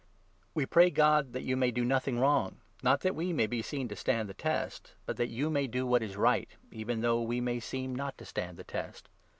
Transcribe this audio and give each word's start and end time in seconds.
We 0.55 0.65
pray 0.65 0.87
7 0.87 0.93
God 0.95 1.33
that 1.33 1.43
you 1.43 1.55
may 1.55 1.69
do 1.69 1.85
nothing 1.85 2.17
wrong, 2.17 2.55
not 2.81 3.01
that 3.01 3.13
we 3.13 3.31
may 3.33 3.45
be 3.45 3.61
seen 3.61 3.87
to 3.89 3.95
stand 3.95 4.27
the 4.27 4.33
test, 4.33 4.95
but 5.05 5.15
that 5.17 5.29
you 5.29 5.51
may 5.51 5.67
do 5.67 5.85
what 5.85 6.01
is 6.01 6.17
right, 6.17 6.49
even 6.71 7.01
though 7.01 7.21
we 7.21 7.39
may 7.39 7.59
seem 7.59 7.93
not 7.95 8.17
to 8.17 8.25
stand 8.25 8.57
the 8.57 8.63
test. 8.63 9.09